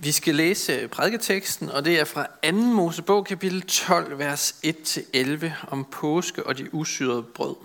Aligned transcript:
Vi 0.00 0.12
skal 0.12 0.34
læse 0.34 0.88
prædiketeksten, 0.88 1.70
og 1.70 1.84
det 1.84 2.00
er 2.00 2.04
fra 2.04 2.26
2. 2.44 2.52
Mosebog, 2.52 3.26
kapitel 3.26 3.62
12, 3.62 4.18
vers 4.18 4.52
1-11, 4.64 5.50
om 5.68 5.84
påske 5.84 6.46
og 6.46 6.58
de 6.58 6.74
usyrede 6.74 7.22
brød. 7.22 7.56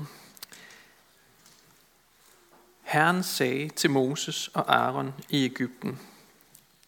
Herren 2.81 3.23
sagde 3.23 3.69
til 3.69 3.89
Moses 3.89 4.47
og 4.47 4.75
Aaron 4.75 5.13
i 5.29 5.45
Ægypten, 5.45 5.99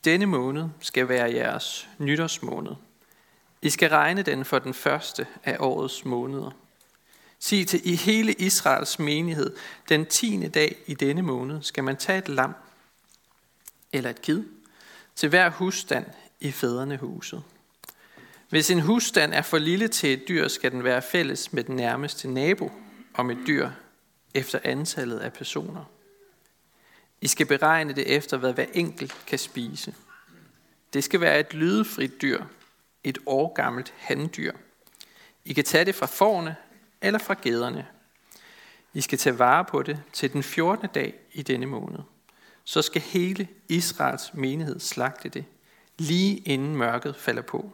Denne 0.05 0.25
måned 0.25 0.69
skal 0.79 1.09
være 1.09 1.33
jeres 1.33 1.87
nytårsmåned. 1.97 2.75
I 3.61 3.69
skal 3.69 3.89
regne 3.89 4.21
den 4.21 4.45
for 4.45 4.59
den 4.59 4.73
første 4.73 5.27
af 5.43 5.57
årets 5.59 6.05
måneder. 6.05 6.51
Sig 7.39 7.67
til 7.67 7.81
i 7.83 7.95
hele 7.95 8.33
Israels 8.33 8.99
menighed, 8.99 9.55
den 9.89 10.05
tiende 10.05 10.49
dag 10.49 10.75
i 10.85 10.93
denne 10.93 11.21
måned 11.21 11.63
skal 11.63 11.83
man 11.83 11.97
tage 11.97 12.19
et 12.19 12.29
lam 12.29 12.53
eller 13.93 14.09
et 14.09 14.21
kid 14.21 14.43
til 15.15 15.29
hver 15.29 15.49
husstand 15.49 16.05
i 16.39 16.51
fædrene 16.51 16.97
huset. 16.97 17.43
Hvis 18.49 18.69
en 18.69 18.79
husstand 18.79 19.33
er 19.33 19.41
for 19.41 19.57
lille 19.57 19.87
til 19.87 20.13
et 20.13 20.27
dyr, 20.27 20.47
skal 20.47 20.71
den 20.71 20.83
være 20.83 21.01
fælles 21.01 21.53
med 21.53 21.63
den 21.63 21.75
nærmeste 21.75 22.31
nabo 22.31 22.71
om 23.13 23.29
et 23.29 23.37
dyr 23.47 23.69
efter 24.33 24.59
antallet 24.63 25.19
af 25.19 25.33
personer. 25.33 25.83
I 27.21 27.27
skal 27.27 27.45
beregne 27.45 27.93
det 27.93 28.15
efter, 28.15 28.37
hvad 28.37 28.53
hver 28.53 28.65
enkelt 28.73 29.15
kan 29.27 29.39
spise. 29.39 29.95
Det 30.93 31.03
skal 31.03 31.21
være 31.21 31.39
et 31.39 31.53
lydefrit 31.53 32.21
dyr, 32.21 32.43
et 33.03 33.17
årgammelt 33.25 33.93
handdyr. 33.97 34.51
I 35.45 35.53
kan 35.53 35.63
tage 35.63 35.85
det 35.85 35.95
fra 35.95 36.05
forne 36.05 36.55
eller 37.01 37.19
fra 37.19 37.33
gæderne. 37.33 37.87
I 38.93 39.01
skal 39.01 39.17
tage 39.17 39.39
vare 39.39 39.65
på 39.65 39.83
det 39.83 40.01
til 40.13 40.33
den 40.33 40.43
14. 40.43 40.89
dag 40.93 41.13
i 41.33 41.41
denne 41.41 41.65
måned 41.65 41.99
så 42.65 42.81
skal 42.81 43.01
hele 43.01 43.47
Israels 43.69 44.33
menighed 44.33 44.79
slagte 44.79 45.29
det, 45.29 45.45
lige 45.97 46.37
inden 46.37 46.75
mørket 46.75 47.15
falder 47.15 47.41
på. 47.41 47.71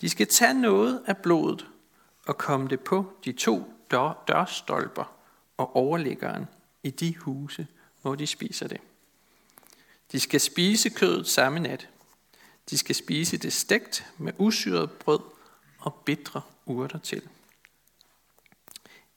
De 0.00 0.08
skal 0.08 0.26
tage 0.26 0.54
noget 0.54 1.02
af 1.06 1.16
blodet 1.16 1.66
og 2.26 2.38
komme 2.38 2.68
det 2.68 2.80
på 2.80 3.12
de 3.24 3.32
to 3.32 3.72
dør, 3.90 4.24
dørstolper 4.28 5.16
og 5.56 5.76
overliggeren 5.76 6.46
i 6.82 6.90
de 6.90 7.16
huse, 7.16 7.66
hvor 8.02 8.14
de 8.14 8.26
spiser 8.26 8.68
det. 8.68 8.80
De 10.12 10.20
skal 10.20 10.40
spise 10.40 10.90
kødet 10.90 11.28
samme 11.28 11.60
nat. 11.60 11.88
De 12.70 12.78
skal 12.78 12.94
spise 12.94 13.36
det 13.36 13.52
stegt 13.52 14.06
med 14.18 14.32
usyret 14.38 14.90
brød 14.90 15.20
og 15.78 15.94
bitre 15.94 16.42
urter 16.66 16.98
til. 16.98 17.22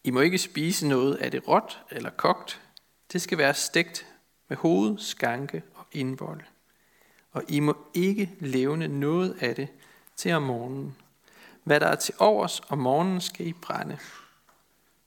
I 0.03 0.11
må 0.11 0.19
ikke 0.19 0.37
spise 0.37 0.87
noget 0.87 1.15
af 1.15 1.31
det 1.31 1.47
råt 1.47 1.79
eller 1.91 2.09
kogt. 2.09 2.61
Det 3.13 3.21
skal 3.21 3.37
være 3.37 3.53
stegt 3.53 4.05
med 4.47 4.57
hoved, 4.57 4.97
skanke 4.97 5.63
og 5.75 5.85
indvold. 5.91 6.41
Og 7.31 7.43
I 7.47 7.59
må 7.59 7.77
ikke 7.93 8.31
levne 8.39 8.87
noget 8.87 9.37
af 9.41 9.55
det 9.55 9.67
til 10.15 10.31
om 10.31 10.43
morgenen. 10.43 10.95
Hvad 11.63 11.79
der 11.79 11.87
er 11.87 11.95
til 11.95 12.15
overs 12.19 12.61
om 12.69 12.77
morgenen 12.77 13.21
skal 13.21 13.47
I 13.47 13.53
brænde. 13.53 13.97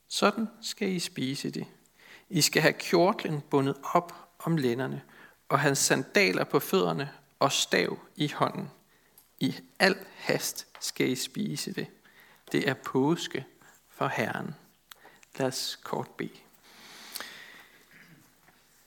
Sådan 0.08 0.48
skal 0.60 0.88
I 0.88 0.98
spise 0.98 1.50
det. 1.50 1.66
I 2.28 2.40
skal 2.40 2.62
have 2.62 2.72
kjortlen 2.72 3.40
bundet 3.40 3.76
op 3.94 4.14
om 4.38 4.56
lænderne, 4.56 5.02
og 5.48 5.60
hans 5.60 5.78
sandaler 5.78 6.44
på 6.44 6.60
fødderne 6.60 7.10
og 7.38 7.52
stav 7.52 7.98
i 8.16 8.28
hånden. 8.28 8.70
I 9.38 9.54
al 9.78 9.96
hast 10.16 10.66
skal 10.80 11.08
I 11.08 11.14
spise 11.14 11.72
det. 11.72 11.86
Det 12.52 12.68
er 12.68 12.74
påske 12.74 13.46
for 13.88 14.08
Herren. 14.08 14.54
Lad 15.38 15.46
os 15.46 15.78
kort 15.84 16.10
bede. 16.10 16.47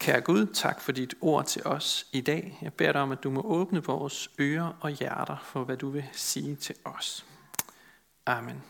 Kære 0.02 0.22
Gud, 0.22 0.46
tak 0.54 0.82
for 0.82 0.92
dit 0.92 1.14
ord 1.22 1.46
til 1.46 1.62
os 1.66 2.06
i 2.12 2.22
dag. 2.22 2.58
Jeg 2.62 2.74
beder 2.74 2.92
dig 2.92 3.02
om, 3.02 3.12
at 3.12 3.24
du 3.24 3.30
må 3.30 3.42
åbne 3.42 3.84
vores 3.84 4.30
ører 4.40 4.78
og 4.80 4.90
hjerter 4.90 5.38
for, 5.46 5.64
hvad 5.64 5.78
du 5.78 5.90
vil 5.90 6.04
sige 6.12 6.56
til 6.56 6.76
os. 6.86 7.26
Amen. 8.26 8.64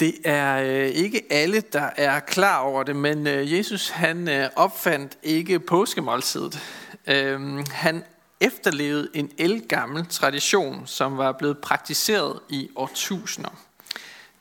Det 0.00 0.14
er 0.24 0.56
øh, 0.56 0.88
ikke 0.88 1.22
alle, 1.30 1.60
der 1.60 1.90
er 1.96 2.20
klar 2.20 2.58
over 2.58 2.82
det, 2.82 2.96
men 2.96 3.26
øh, 3.26 3.52
Jesus 3.52 3.88
han 3.88 4.28
øh, 4.28 4.50
opfandt 4.56 5.18
ikke 5.22 5.60
påskemåltidet. 5.60 6.58
Øhm, 7.06 7.64
han 7.70 8.04
efterlevede 8.40 9.10
en 9.14 9.30
elgammel 9.38 10.06
tradition, 10.06 10.86
som 10.86 11.16
var 11.16 11.32
blevet 11.32 11.58
praktiseret 11.58 12.40
i 12.48 12.70
årtusinder. 12.76 13.62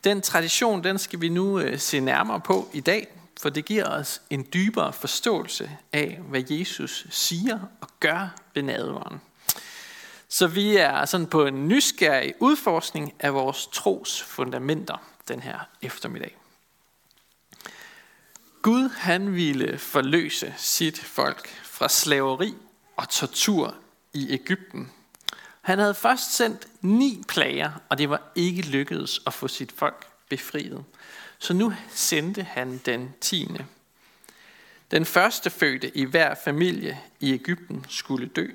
Den 0.03 0.21
tradition, 0.21 0.83
den 0.83 0.99
skal 0.99 1.21
vi 1.21 1.29
nu 1.29 1.59
øh, 1.59 1.79
se 1.79 1.99
nærmere 1.99 2.39
på 2.39 2.69
i 2.73 2.79
dag, 2.79 3.07
for 3.41 3.49
det 3.49 3.65
giver 3.65 3.89
os 3.89 4.21
en 4.29 4.47
dybere 4.53 4.93
forståelse 4.93 5.71
af, 5.93 6.19
hvad 6.29 6.43
Jesus 6.49 7.07
siger 7.09 7.59
og 7.81 7.87
gør 7.99 8.35
ved 8.53 8.63
nadveren. 8.63 9.21
Så 10.29 10.47
vi 10.47 10.77
er 10.77 11.05
sådan 11.05 11.27
på 11.27 11.45
en 11.45 11.67
nysgerrig 11.67 12.33
udforskning 12.39 13.13
af 13.19 13.33
vores 13.33 13.67
tros 13.67 14.21
fundamenter 14.21 14.97
den 15.27 15.39
her 15.39 15.59
eftermiddag. 15.81 16.37
Gud 18.61 18.89
han 18.89 19.35
ville 19.35 19.77
forløse 19.77 20.53
sit 20.57 20.99
folk 20.99 21.47
fra 21.63 21.89
slaveri 21.89 22.53
og 22.95 23.09
tortur 23.09 23.75
i 24.13 24.33
Ægypten 24.33 24.91
han 25.61 25.79
havde 25.79 25.93
først 25.93 26.35
sendt 26.35 26.67
ni 26.81 27.23
plager, 27.27 27.71
og 27.89 27.97
det 27.97 28.09
var 28.09 28.21
ikke 28.35 28.61
lykkedes 28.61 29.19
at 29.27 29.33
få 29.33 29.47
sit 29.47 29.71
folk 29.71 30.07
befriet. 30.29 30.83
Så 31.39 31.53
nu 31.53 31.73
sendte 31.89 32.43
han 32.43 32.77
den 32.77 33.13
tiende. 33.21 33.65
Den 34.91 35.05
første 35.05 35.49
fødte 35.49 35.97
i 35.97 36.03
hver 36.05 36.35
familie 36.35 36.99
i 37.19 37.33
Ægypten 37.33 37.85
skulle 37.89 38.27
dø. 38.27 38.47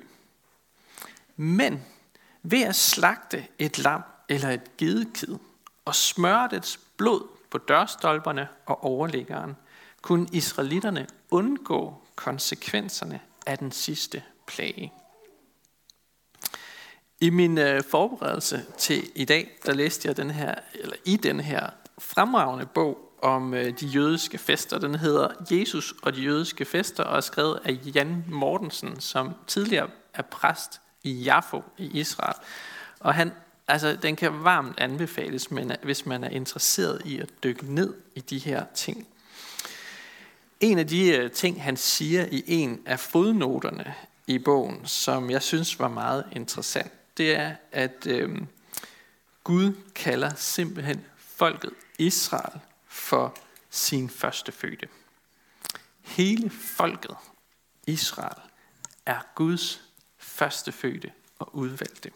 Men 1.35 1.85
ved 2.43 2.61
at 2.61 2.75
slagte 2.75 3.45
et 3.59 3.77
lam 3.77 4.01
eller 4.29 4.49
et 4.49 4.77
gedekid 4.77 5.35
og 5.85 5.95
smøre 5.95 6.49
dets 6.51 6.79
blod 6.97 7.27
på 7.49 7.57
dørstolperne 7.57 8.47
og 8.65 8.83
overliggeren, 8.83 9.55
kunne 10.01 10.27
israelitterne 10.31 11.07
undgå 11.31 12.01
konsekvenserne 12.15 13.19
af 13.45 13.57
den 13.57 13.71
sidste 13.71 14.23
plage. 14.47 14.93
I 17.21 17.29
min 17.29 17.57
øh, 17.57 17.83
forberedelse 17.83 18.65
til 18.77 19.09
i 19.15 19.25
dag, 19.25 19.57
der 19.65 19.73
læste 19.73 20.07
jeg 20.07 20.17
den 20.17 20.31
her, 20.31 20.55
eller 20.73 20.95
i 21.05 21.17
den 21.17 21.39
her 21.39 21.69
fremragende 21.97 22.65
bog 22.65 23.07
om 23.21 23.53
øh, 23.53 23.79
de 23.79 23.85
jødiske 23.85 24.37
fester. 24.37 24.79
Den 24.79 24.95
hedder 24.95 25.27
Jesus 25.51 25.93
og 26.01 26.15
de 26.15 26.21
jødiske 26.21 26.65
fester 26.65 27.03
og 27.03 27.17
er 27.17 27.21
skrevet 27.21 27.59
af 27.63 27.77
Jan 27.95 28.25
Mortensen, 28.27 28.99
som 28.99 29.33
tidligere 29.47 29.89
er 30.13 30.21
præst 30.21 30.81
i 31.03 31.11
Jaffo 31.11 31.63
i 31.77 31.99
Israel. 31.99 32.35
Og 32.99 33.13
han, 33.13 33.31
altså, 33.67 33.97
den 34.01 34.15
kan 34.15 34.43
varmt 34.43 34.79
anbefales, 34.79 35.51
men, 35.51 35.71
hvis 35.83 36.05
man 36.05 36.23
er 36.23 36.29
interesseret 36.29 37.01
i 37.05 37.19
at 37.19 37.29
dykke 37.43 37.73
ned 37.73 37.93
i 38.15 38.19
de 38.19 38.37
her 38.37 38.65
ting. 38.75 39.07
En 40.59 40.79
af 40.79 40.87
de 40.87 41.17
øh, 41.17 41.31
ting, 41.31 41.63
han 41.63 41.77
siger 41.77 42.25
i 42.31 42.43
en 42.47 42.81
af 42.85 42.99
fodnoterne 42.99 43.93
i 44.27 44.39
bogen, 44.39 44.85
som 44.85 45.29
jeg 45.29 45.41
synes 45.41 45.79
var 45.79 45.87
meget 45.87 46.23
interessant, 46.31 46.91
det 47.17 47.35
er, 47.35 47.55
at 47.71 48.07
øh, 48.07 48.41
Gud 49.43 49.73
kalder 49.95 50.35
simpelthen 50.35 51.05
folket 51.17 51.73
Israel 51.99 52.59
for 52.87 53.37
sin 53.69 54.09
første 54.09 54.51
fødte. 54.51 54.87
Hele 56.01 56.49
folket 56.49 57.15
Israel 57.87 58.41
er 59.05 59.19
Guds 59.35 59.81
første 60.17 60.71
fødte 60.71 61.11
og 61.39 61.55
udvalgte. 61.55 62.11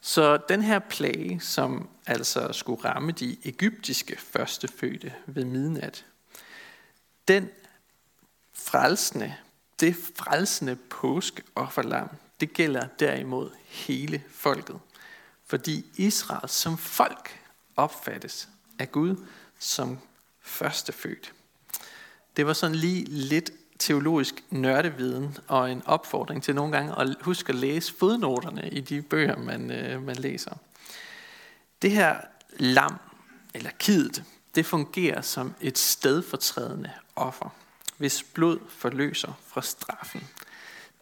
Så 0.00 0.36
den 0.48 0.62
her 0.62 0.78
plage, 0.78 1.40
som 1.40 1.88
altså 2.06 2.52
skulle 2.52 2.84
ramme 2.84 3.12
de 3.12 3.36
egyptiske 3.44 4.16
førstefødte 4.18 5.14
ved 5.26 5.44
midnat, 5.44 6.04
den 7.28 7.50
frelsende, 8.52 9.34
det 9.80 9.96
frelsende 10.16 10.76
påskeofferlam, 10.76 12.08
det 12.40 12.52
gælder 12.52 12.86
derimod 12.86 13.50
hele 13.64 14.22
folket. 14.30 14.78
Fordi 15.46 15.84
Israel 15.96 16.48
som 16.48 16.78
folk 16.78 17.40
opfattes 17.76 18.48
af 18.78 18.92
Gud 18.92 19.16
som 19.58 19.98
førstefødt. 20.40 21.32
Det 22.36 22.46
var 22.46 22.52
sådan 22.52 22.76
lige 22.76 23.04
lidt 23.04 23.50
teologisk 23.78 24.44
nørdeviden 24.50 25.38
og 25.48 25.72
en 25.72 25.82
opfordring 25.86 26.42
til 26.42 26.54
nogle 26.54 26.72
gange 26.72 27.00
at 27.00 27.16
huske 27.20 27.48
at 27.48 27.54
læse 27.54 27.94
fodnoterne 27.98 28.70
i 28.70 28.80
de 28.80 29.02
bøger, 29.02 29.36
man, 29.36 29.70
øh, 29.70 30.02
man 30.02 30.16
læser. 30.16 30.56
Det 31.82 31.90
her 31.90 32.20
lam, 32.56 32.96
eller 33.54 33.70
kidet, 33.78 34.24
det 34.54 34.66
fungerer 34.66 35.20
som 35.20 35.54
et 35.60 35.78
stedfortrædende 35.78 36.90
offer, 37.16 37.48
hvis 37.96 38.22
blod 38.22 38.58
forløser 38.68 39.32
fra 39.46 39.62
straffen 39.62 40.28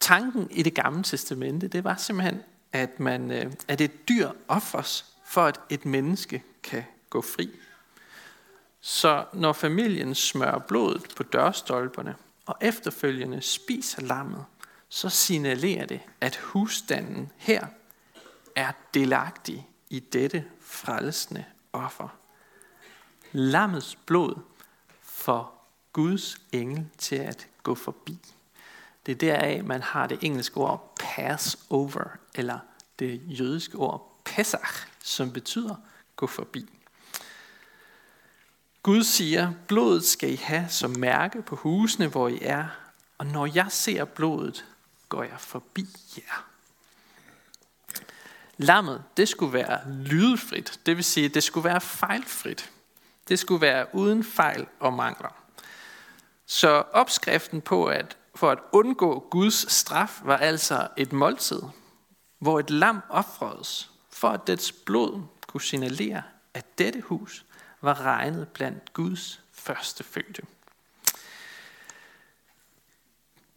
tanken 0.01 0.49
i 0.51 0.63
det 0.63 0.75
gamle 0.75 1.03
testamente, 1.03 1.69
det 1.69 1.85
var 1.85 1.97
simpelthen, 1.97 2.43
at, 2.73 3.01
man, 3.01 3.31
øh, 3.31 3.53
at 3.69 3.81
et 3.81 4.09
dyr 4.09 4.31
offres, 4.49 5.05
for 5.25 5.45
at 5.45 5.61
et 5.71 5.85
menneske 5.85 6.43
kan 6.63 6.85
gå 7.11 7.21
fri. 7.21 7.51
Så 8.81 9.25
når 9.33 9.53
familien 9.53 10.15
smører 10.15 10.59
blodet 10.59 11.15
på 11.17 11.23
dørstolperne 11.23 12.15
og 12.47 12.57
efterfølgende 12.61 13.43
spiser 13.43 14.03
lammet, 14.03 14.45
så 14.89 15.09
signalerer 15.09 15.87
det, 15.87 16.01
at 16.21 16.37
husstanden 16.37 17.33
her 17.37 17.67
er 18.57 18.73
delagtig 18.95 19.69
i 19.91 19.99
dette 19.99 20.45
frelsende 20.61 21.45
offer. 21.73 22.09
Lammets 23.33 23.97
blod 24.07 24.35
for 25.03 25.53
Guds 25.93 26.41
engel 26.53 26.87
til 26.99 27.17
at 27.17 27.49
gå 27.63 27.75
forbi. 27.75 28.19
Det 29.07 29.13
er 29.13 29.17
deraf, 29.17 29.65
man 29.65 29.83
har 29.83 30.07
det 30.07 30.19
engelske 30.23 30.57
ord 30.57 30.97
Passover, 31.01 32.19
eller 32.35 32.59
det 32.99 33.21
jødiske 33.27 33.79
ord 33.79 34.21
Pesach, 34.25 34.87
som 35.03 35.33
betyder 35.33 35.75
gå 36.17 36.27
forbi. 36.27 36.71
Gud 38.83 39.05
siger, 39.05 39.53
blodet 39.69 40.05
skal 40.05 40.33
I 40.33 40.37
have 40.37 40.67
som 40.69 40.91
mærke 40.91 41.43
på 41.43 41.57
husene, 41.57 42.07
hvor 42.07 42.29
I 42.29 42.39
er, 42.43 42.67
og 43.19 43.27
når 43.27 43.47
jeg 43.47 43.67
ser 43.71 44.05
blodet, 44.05 44.65
går 45.09 45.23
jeg 45.23 45.41
forbi 45.41 45.87
jer. 46.17 46.47
Lammet, 48.57 49.03
det 49.17 49.29
skulle 49.29 49.53
være 49.53 49.91
lydfrit, 49.91 50.81
det 50.87 50.97
vil 50.97 51.05
sige, 51.05 51.29
det 51.29 51.43
skulle 51.43 51.65
være 51.65 51.81
fejlfrit. 51.81 52.71
Det 53.29 53.39
skulle 53.39 53.61
være 53.61 53.87
uden 53.95 54.25
fejl 54.25 54.67
og 54.81 54.93
mangler. 54.93 55.35
Så 56.47 56.69
opskriften 56.93 57.61
på 57.61 57.87
at 57.87 58.17
for 58.37 58.51
at 58.51 58.59
undgå 58.73 59.29
Guds 59.31 59.73
straf 59.73 60.21
var 60.25 60.37
altså 60.37 60.89
et 60.97 61.13
måltid, 61.13 61.63
hvor 62.39 62.61
et 62.61 62.71
lam 62.71 63.01
offredes, 63.09 63.91
for 64.11 64.29
at 64.29 64.47
dets 64.47 64.73
blod 64.73 65.23
kunne 65.47 65.61
signalere, 65.63 66.23
at 66.55 66.79
dette 66.79 67.01
hus 67.01 67.45
var 67.81 68.01
regnet 68.01 68.49
blandt 68.49 68.93
Guds 68.93 69.41
første 69.53 70.05
fødte. 70.05 70.43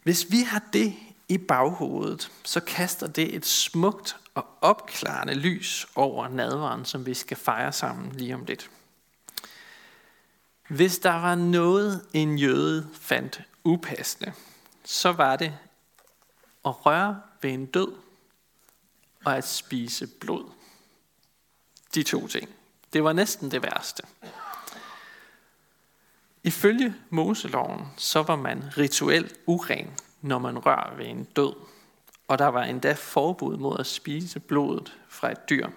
Hvis 0.04 0.32
vi 0.32 0.42
har 0.42 0.64
det 0.74 0.96
i 1.30 1.38
baghovedet, 1.38 2.32
så 2.44 2.60
kaster 2.60 3.08
det 3.08 3.36
et 3.36 3.46
smukt 3.46 4.18
og 4.36 4.46
opklarende 4.62 5.34
lys 5.34 5.88
over 5.96 6.28
nadvaren, 6.28 6.86
som 6.86 7.06
vi 7.06 7.14
skal 7.14 7.38
fejre 7.38 7.72
sammen 7.72 8.12
lige 8.12 8.36
om 8.36 8.46
lidt. 8.46 8.70
Hvis 10.70 11.00
der 11.00 11.14
var 11.14 11.36
noget, 11.36 12.06
en 12.14 12.38
jøde 12.38 12.90
fandt 12.94 13.42
upassende, 13.64 14.34
så 14.90 15.12
var 15.12 15.36
det 15.36 15.58
at 16.66 16.86
røre 16.86 17.22
ved 17.42 17.52
en 17.52 17.66
død 17.66 17.96
og 19.26 19.38
at 19.38 19.48
spise 19.48 20.08
blod. 20.08 20.52
De 21.96 22.04
to 22.04 22.28
ting. 22.28 22.50
Det 22.94 23.04
var 23.04 23.14
næsten 23.14 23.52
det 23.52 23.64
værste. 23.64 24.04
Ifølge 26.44 26.96
Moseloven, 27.10 27.86
så 27.98 28.24
var 28.24 28.36
man 28.36 28.78
rituelt 28.78 29.40
uren, 29.46 29.98
når 30.22 30.40
man 30.40 30.66
rører 30.66 30.96
ved 30.96 31.06
en 31.06 31.24
død. 31.24 31.54
Og 32.28 32.40
der 32.40 32.48
var 32.48 32.64
endda 32.64 32.94
forbud 32.94 33.58
mod 33.58 33.80
at 33.80 33.88
spise 33.88 34.40
blodet 34.40 34.98
fra 35.08 35.32
et 35.32 35.50
dyr. 35.50 35.70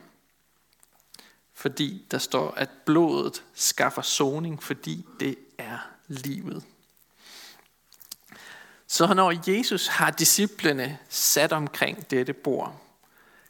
Fordi 1.53 2.07
der 2.11 2.19
står, 2.19 2.51
at 2.51 2.71
blodet 2.87 3.45
skaffer 3.55 4.03
soning, 4.03 4.63
fordi 4.63 5.07
det 5.21 5.39
er 5.59 5.79
livet. 6.09 6.65
Så 8.93 9.15
når 9.15 9.51
Jesus 9.51 9.87
har 9.87 10.11
disciplene 10.11 10.99
sat 11.09 11.53
omkring 11.53 12.11
dette 12.11 12.33
bord, 12.33 12.83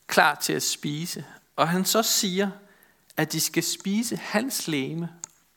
klar 0.07 0.35
til 0.35 0.53
at 0.53 0.63
spise, 0.63 1.25
og 1.57 1.69
han 1.69 1.85
så 1.85 2.03
siger, 2.03 2.51
at 3.17 3.33
de 3.33 3.41
skal 3.41 3.63
spise 3.63 4.17
hans 4.17 4.69
læme 4.69 5.09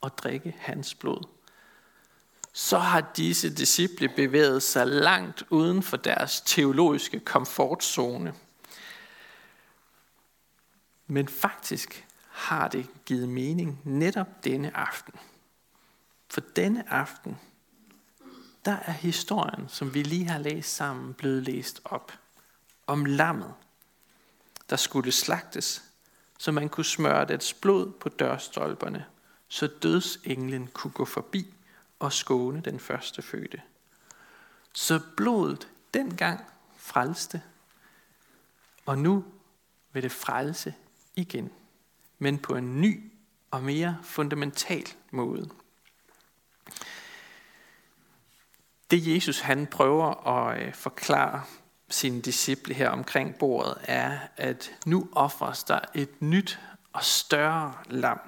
og 0.02 0.18
drikke 0.18 0.56
hans 0.60 0.96
blod, 0.96 1.28
så 2.54 2.78
har 2.78 3.02
disse 3.02 3.56
disciple 3.56 4.10
bevæget 4.10 4.64
sig 4.64 4.88
langt 4.88 5.44
uden 5.50 5.84
for 5.84 5.98
deres 5.98 6.42
teologiske 6.42 7.20
komfortzone. 7.20 8.34
Men 11.08 11.28
faktisk 11.28 12.08
har 12.30 12.68
det 12.68 12.88
givet 13.06 13.30
mening 13.30 13.82
netop 13.84 14.44
denne 14.44 14.78
aften. 14.78 15.14
For 16.30 16.42
denne 16.56 16.94
aften 16.94 17.38
der 18.66 18.78
er 18.86 18.92
historien, 18.92 19.70
som 19.70 19.94
vi 19.94 20.04
lige 20.04 20.26
har 20.26 20.40
læst 20.40 20.76
sammen, 20.76 21.14
blevet 21.14 21.44
læst 21.44 21.82
op. 21.86 22.12
Om 22.88 23.06
lammet, 23.06 23.54
der 24.70 24.76
skulle 24.76 25.12
slagtes, 25.12 25.84
så 26.40 26.52
man 26.52 26.70
kunne 26.70 26.86
smøre 26.86 27.26
dets 27.26 27.54
blod 27.54 27.92
på 27.92 28.10
dørstolperne, 28.10 29.06
så 29.48 29.68
dødsenglen 29.68 30.68
kunne 30.68 30.92
gå 30.92 31.06
forbi 31.06 31.54
og 32.00 32.14
skåne 32.14 32.62
den 32.62 32.80
første 32.80 33.22
fødte. 33.22 33.62
Så 34.74 35.00
blodet 35.18 35.68
dengang 35.94 36.46
frelste, 36.78 37.42
og 38.86 38.98
nu 38.98 39.26
vil 39.94 40.04
det 40.04 40.12
frelse 40.12 40.74
igen, 41.16 41.52
men 42.20 42.40
på 42.40 42.56
en 42.56 42.82
ny 42.82 43.12
og 43.52 43.64
mere 43.64 43.98
fundamental 44.04 44.86
måde. 45.12 45.50
Det 48.92 49.16
Jesus 49.16 49.40
han 49.40 49.68
prøver 49.68 50.28
at 50.28 50.62
øh, 50.62 50.74
forklare 50.74 51.44
sine 51.90 52.22
disciple 52.22 52.74
her 52.74 52.90
omkring 52.90 53.36
bordet, 53.36 53.78
er, 53.84 54.20
at 54.38 54.72
nu 54.86 55.10
offres 55.12 55.64
der 55.64 55.80
et 55.94 56.22
nyt 56.22 56.60
og 56.94 57.04
større 57.04 57.74
lam. 57.90 58.20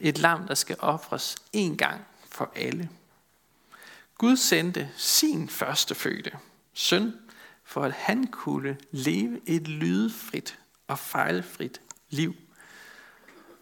Et 0.00 0.18
lam, 0.18 0.46
der 0.46 0.54
skal 0.54 0.76
ofres 0.78 1.36
en 1.52 1.76
gang 1.76 2.00
for 2.30 2.52
alle. 2.56 2.90
Gud 4.18 4.36
sendte 4.36 4.90
sin 4.96 5.48
førstefødte 5.48 6.30
søn, 6.74 7.14
for 7.64 7.82
at 7.82 7.92
han 7.92 8.26
kunne 8.26 8.78
leve 8.90 9.40
et 9.46 9.68
lydfrit 9.68 10.58
og 10.88 10.98
fejlfrit 10.98 11.80
liv. 12.10 12.34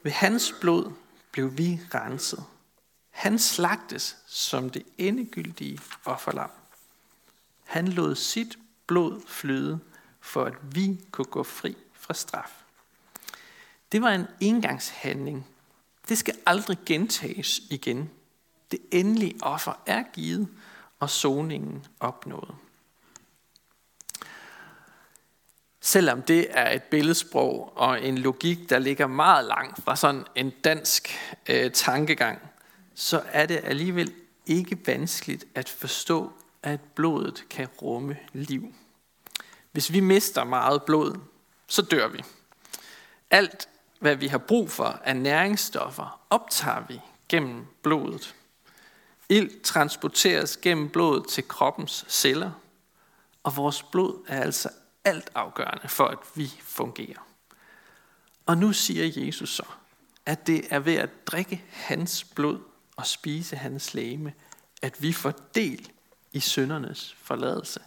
Ved 0.03 0.13
hans 0.13 0.55
blod 0.61 0.93
blev 1.33 1.59
vi 1.59 1.81
renset. 1.95 2.45
Han 3.15 3.39
slagtes 3.39 4.17
som 4.27 4.71
det 4.71 4.83
endegyldige 4.99 5.81
offerlam. 6.05 6.51
Han 7.65 7.89
lod 7.89 8.15
sit 8.15 8.59
blod 8.87 9.23
flyde, 9.27 9.81
for 10.21 10.45
at 10.45 10.55
vi 10.63 11.01
kunne 11.11 11.25
gå 11.25 11.43
fri 11.43 11.77
fra 11.93 12.15
straf. 12.15 12.51
Det 13.93 14.03
var 14.03 14.11
en 14.11 14.27
engangshandling. 14.41 15.47
Det 16.09 16.19
skal 16.19 16.35
aldrig 16.47 16.79
gentages 16.87 17.61
igen. 17.71 18.11
Det 18.71 18.79
endelige 18.93 19.39
offer 19.43 19.83
er 19.87 20.03
givet, 20.13 20.49
og 21.01 21.11
soningen 21.11 21.87
opnået. 22.01 22.55
Selvom 25.81 26.23
det 26.23 26.47
er 26.51 26.71
et 26.71 26.83
billedsprog 26.83 27.73
og 27.77 28.05
en 28.05 28.19
logik, 28.19 28.71
der 28.71 28.79
ligger 28.79 29.07
meget 29.07 29.45
langt 29.45 29.85
fra 29.85 29.97
sådan 29.97 30.25
en 30.35 30.51
dansk 30.51 31.09
øh, 31.49 31.73
tankegang, 31.73 32.39
så 32.95 33.23
er 33.27 33.47
det 33.47 33.61
alligevel 33.65 34.13
ikke 34.47 34.79
vanskeligt 34.87 35.45
at 35.55 35.69
forstå, 35.69 36.33
at 36.63 36.81
blodet 36.81 37.45
kan 37.51 37.69
rumme 37.83 38.17
liv. 38.33 38.75
Hvis 39.73 39.93
vi 39.93 40.01
mister 40.01 40.45
meget 40.45 40.83
blod, 40.83 41.19
så 41.67 41.83
dør 41.83 42.09
vi. 42.09 42.25
Alt, 43.31 43.69
hvad 44.01 44.17
vi 44.17 44.27
har 44.27 44.39
brug 44.39 44.71
for 44.71 45.01
af 45.05 45.17
næringsstoffer, 45.17 46.21
optager 46.31 46.87
vi 46.89 47.01
gennem 47.29 47.67
blodet. 47.83 48.35
Ild 49.29 49.63
transporteres 49.63 50.57
gennem 50.57 50.89
blodet 50.89 51.29
til 51.29 51.49
kroppens 51.49 52.05
celler, 52.09 52.51
og 53.43 53.57
vores 53.57 53.83
blod 53.83 54.25
er 54.29 54.41
altså 54.41 54.69
alt 55.05 55.31
afgørende 55.35 55.89
for, 55.89 56.05
at 56.05 56.19
vi 56.35 56.53
fungerer. 56.63 57.27
Og 58.47 58.59
nu 58.59 58.73
siger 58.73 59.25
Jesus 59.25 59.55
så, 59.55 59.65
at 60.27 60.47
det 60.47 60.67
er 60.71 60.79
ved 60.79 60.95
at 60.95 61.27
drikke 61.27 61.65
hans 61.71 62.25
blod, 62.25 62.59
og 62.97 63.07
spise 63.07 63.57
hans 63.57 63.95
læme, 63.95 64.33
at 64.83 65.03
vi 65.03 65.13
får 65.13 65.33
del 65.55 65.91
i 66.33 66.41
søndernes 66.41 67.17
forladelse. 67.23 67.81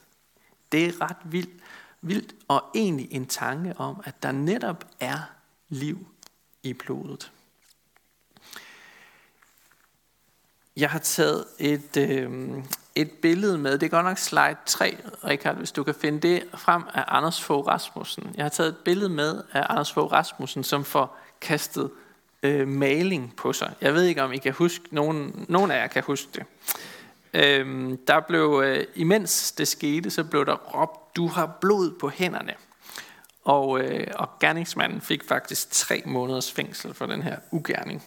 Det 0.72 0.86
er 0.86 1.02
ret 1.02 1.18
vildt, 1.26 1.64
vildt 2.02 2.36
og 2.48 2.64
egentlig 2.76 3.08
en 3.12 3.26
tanke 3.26 3.74
om, 3.78 4.02
at 4.06 4.24
der 4.24 4.32
netop 4.32 4.86
er 5.00 5.20
liv 5.70 6.08
i 6.64 6.74
blodet. 6.74 7.32
Jeg 10.78 10.90
har 10.90 11.00
taget 11.00 11.46
et, 11.60 11.98
øh, 11.98 12.64
et 12.96 13.12
billede 13.12 13.58
med, 13.58 13.78
det 13.78 13.84
er 13.86 13.90
godt 13.90 14.06
nok 14.06 14.18
slide 14.18 14.58
3, 14.66 14.98
Richard, 15.24 15.56
hvis 15.56 15.72
du 15.72 15.84
kan 15.84 15.96
finde 15.96 16.20
det 16.20 16.44
frem 16.54 16.84
af 16.94 17.04
Anders 17.08 17.42
Fogh 17.42 17.68
Rasmussen. 17.68 18.32
Jeg 18.36 18.46
har 18.46 18.50
taget 18.50 18.70
et 18.70 18.78
billede 18.78 19.10
med 19.10 19.44
af 19.52 19.66
Anders 19.70 19.94
Fogh 19.94 20.12
Rasmussen, 20.12 20.64
som 20.64 20.86
får 20.86 21.18
kastet 21.42 21.92
øh, 22.44 22.68
maling 22.68 23.36
på 23.36 23.54
sig. 23.54 23.74
Jeg 23.82 23.94
ved 23.94 24.04
ikke, 24.04 24.24
om 24.24 24.34
I 24.34 24.38
kan 24.38 24.54
huske, 24.54 24.84
nogen, 24.92 25.46
nogen 25.50 25.72
af 25.72 25.82
jer 25.82 25.88
kan 25.88 26.04
huske 26.04 26.30
det. 26.36 26.44
Øh, 27.34 27.98
der 28.08 28.20
blev, 28.20 28.62
øh, 28.66 28.86
imens 28.96 29.52
det 29.52 29.68
skete, 29.68 30.10
så 30.10 30.24
blev 30.24 30.46
der 30.46 30.56
råbt, 30.56 31.16
du 31.16 31.28
har 31.28 31.58
blod 31.62 32.00
på 32.00 32.10
hænderne. 32.10 32.54
Og, 33.44 33.82
øh, 33.82 34.08
og 34.16 34.30
gerningsmanden 34.40 35.02
fik 35.02 35.24
faktisk 35.24 35.72
tre 35.72 36.04
måneders 36.06 36.52
fængsel 36.52 36.94
for 36.94 37.06
den 37.06 37.22
her 37.22 37.38
ugerning. 37.52 38.04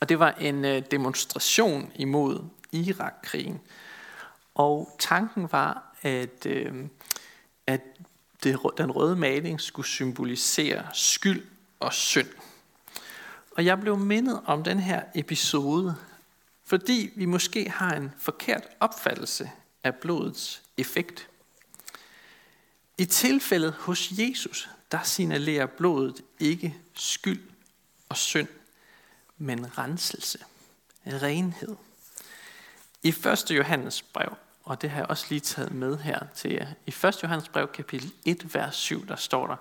Og 0.00 0.08
det 0.08 0.18
var 0.18 0.30
en 0.30 0.64
øh, 0.64 0.82
demonstration 0.90 1.92
imod 1.94 2.44
Irak-krigen. 2.72 3.60
Og 4.54 4.96
tanken 4.98 5.48
var, 5.52 5.94
at, 6.02 6.46
øh, 6.46 6.74
at 7.66 7.80
det, 8.44 8.58
den 8.78 8.90
røde 8.90 9.16
maling 9.16 9.60
skulle 9.60 9.86
symbolisere 9.86 10.86
skyld 10.92 11.46
og 11.80 11.92
synd. 11.92 12.28
Og 13.56 13.64
jeg 13.64 13.80
blev 13.80 13.98
mindet 13.98 14.40
om 14.44 14.64
den 14.64 14.80
her 14.80 15.02
episode, 15.14 15.96
fordi 16.64 17.12
vi 17.16 17.24
måske 17.24 17.70
har 17.70 17.94
en 17.94 18.12
forkert 18.18 18.62
opfattelse 18.80 19.50
af 19.84 19.94
blodets 19.94 20.62
effekt. 20.76 21.28
I 22.98 23.04
tilfældet 23.04 23.72
hos 23.72 24.10
Jesus, 24.10 24.68
der 24.92 25.02
signalerer 25.02 25.66
blodet 25.66 26.22
ikke 26.40 26.76
skyld 26.94 27.42
og 28.08 28.16
synd, 28.16 28.48
men 29.38 29.78
renselse, 29.78 30.38
renhed. 31.06 31.76
I 33.02 33.08
1. 33.08 33.50
Johannes 33.50 34.02
brev, 34.02 34.36
og 34.64 34.82
det 34.82 34.90
har 34.90 34.98
jeg 34.98 35.06
også 35.06 35.26
lige 35.28 35.40
taget 35.40 35.72
med 35.72 35.98
her 35.98 36.20
til 36.34 36.52
jer. 36.52 36.66
I 36.86 36.94
1. 37.06 37.22
Johannes 37.22 37.48
brev 37.48 37.68
kapitel 37.68 38.12
1, 38.24 38.54
vers 38.54 38.76
7, 38.76 39.06
der 39.08 39.16
står 39.16 39.46
der, 39.46 39.56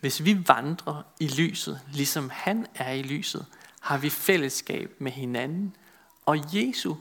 hvis 0.00 0.24
vi 0.24 0.48
vandrer 0.48 1.02
i 1.20 1.28
lyset, 1.28 1.80
ligesom 1.92 2.30
han 2.32 2.66
er 2.74 2.92
i 2.92 3.02
lyset, 3.02 3.46
har 3.80 3.98
vi 3.98 4.10
fællesskab 4.10 4.90
med 4.98 5.12
hinanden, 5.12 5.76
og 6.26 6.56
Jesu, 6.56 6.94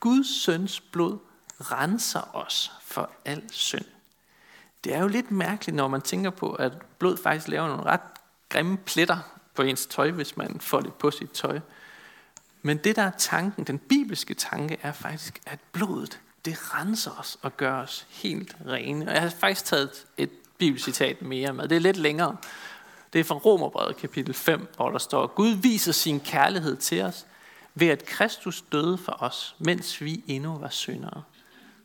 Guds 0.00 0.42
søns 0.42 0.80
blod, 0.80 1.18
renser 1.60 2.36
os 2.36 2.72
for 2.82 3.10
al 3.24 3.42
synd. 3.50 3.84
Det 4.84 4.94
er 4.94 5.00
jo 5.00 5.08
lidt 5.08 5.30
mærkeligt, 5.30 5.76
når 5.76 5.88
man 5.88 6.02
tænker 6.02 6.30
på, 6.30 6.52
at 6.52 6.72
blod 6.98 7.16
faktisk 7.16 7.48
laver 7.48 7.68
nogle 7.68 7.82
ret 7.82 8.00
grimme 8.48 8.76
pletter 8.76 9.18
på 9.54 9.62
ens 9.62 9.86
tøj, 9.86 10.10
hvis 10.10 10.36
man 10.36 10.60
får 10.60 10.80
det 10.80 10.94
på 10.94 11.10
sit 11.10 11.30
tøj. 11.30 11.60
Men 12.62 12.76
det 12.76 12.96
der 12.96 13.02
er 13.02 13.10
tanken, 13.18 13.64
den 13.64 13.78
bibelske 13.78 14.34
tanke, 14.34 14.78
er 14.82 14.92
faktisk, 14.92 15.40
at 15.46 15.58
blodet, 15.72 16.20
det 16.44 16.74
renser 16.74 17.10
os 17.10 17.38
og 17.42 17.56
gør 17.56 17.74
os 17.74 18.06
helt 18.10 18.56
rene. 18.66 19.08
Og 19.08 19.14
jeg 19.14 19.22
har 19.22 19.30
faktisk 19.30 19.64
taget 19.64 20.06
et 20.16 20.30
bibelcitat 20.58 21.22
mere 21.22 21.52
med. 21.52 21.68
Det 21.68 21.76
er 21.76 21.80
lidt 21.80 21.96
længere. 21.96 22.36
Det 23.12 23.20
er 23.20 23.24
fra 23.24 23.34
Romerbrevet 23.34 23.96
kapitel 23.96 24.34
5, 24.34 24.68
hvor 24.76 24.90
der 24.90 24.98
står, 24.98 25.26
Gud 25.26 25.48
viser 25.48 25.92
sin 25.92 26.20
kærlighed 26.20 26.76
til 26.76 27.02
os, 27.02 27.26
ved 27.74 27.88
at 27.88 28.04
Kristus 28.04 28.64
døde 28.72 28.98
for 28.98 29.16
os, 29.22 29.56
mens 29.58 30.00
vi 30.00 30.22
endnu 30.26 30.58
var 30.58 30.68
syndere. 30.68 31.22